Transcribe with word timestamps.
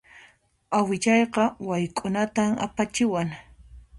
Awichayqa 0.77 1.43
wayk'unatan 1.67 2.51
apachiwan. 2.65 3.29